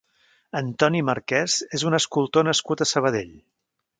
Antoni 0.59 1.01
Marquès 1.09 1.57
és 1.79 1.85
un 1.91 1.97
escultor 1.99 2.47
nascut 2.49 2.81
a 2.87 2.91
Sabadell. 2.95 3.33